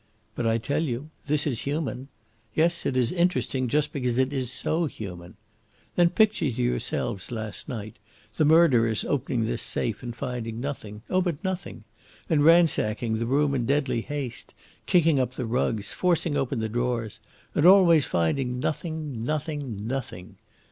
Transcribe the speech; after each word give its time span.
But 0.33 0.47
I 0.47 0.57
tell 0.57 0.81
you 0.81 1.11
this 1.27 1.45
is 1.45 1.61
human. 1.61 2.07
Yes, 2.55 2.87
it 2.87 2.97
is 2.97 3.11
interesting 3.11 3.67
just 3.67 3.93
because 3.93 4.17
it 4.17 4.33
is 4.33 4.51
so 4.51 4.87
human. 4.87 5.35
Then 5.95 6.09
picture 6.09 6.49
to 6.49 6.63
yourselves 6.63 7.29
last 7.29 7.69
night, 7.69 7.97
the 8.37 8.43
murderers 8.43 9.05
opening 9.05 9.45
this 9.45 9.61
safe 9.61 10.01
and 10.01 10.15
finding 10.15 10.59
nothing 10.59 11.03
oh, 11.11 11.21
but 11.21 11.43
nothing! 11.43 11.83
and 12.31 12.43
ransacking 12.43 13.19
the 13.19 13.27
room 13.27 13.53
in 13.53 13.67
deadly 13.67 14.01
haste, 14.01 14.55
kicking 14.87 15.19
up 15.19 15.33
the 15.33 15.45
rugs, 15.45 15.93
forcing 15.93 16.35
open 16.35 16.61
the 16.61 16.67
drawers, 16.69 17.19
and 17.53 17.67
always 17.67 18.07
finding 18.07 18.57
nothing 18.57 19.23
nothing 19.23 19.85
nothing. 19.85 20.37